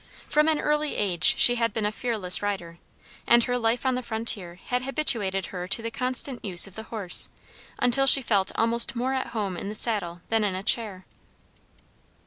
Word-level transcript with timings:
From 0.27 0.47
an 0.47 0.59
early 0.59 0.95
age 0.95 1.35
she 1.37 1.53
had 1.57 1.73
been 1.73 1.85
a 1.85 1.91
fearless 1.91 2.41
rider, 2.41 2.79
and 3.27 3.43
her 3.43 3.55
life 3.59 3.85
on 3.85 3.93
the 3.93 4.01
frontier 4.01 4.55
had 4.65 4.81
habituated 4.81 5.45
her 5.53 5.67
to 5.67 5.81
the 5.83 5.91
constant 5.91 6.43
use 6.43 6.65
of 6.65 6.73
the 6.73 6.81
horse 6.89 7.29
until 7.77 8.07
she 8.07 8.23
felt 8.23 8.51
almost 8.55 8.95
more 8.95 9.13
at 9.13 9.27
home 9.27 9.55
in 9.55 9.69
the 9.69 9.75
saddle 9.75 10.21
than 10.29 10.43
in 10.43 10.55
a 10.55 10.63
chair. 10.63 11.05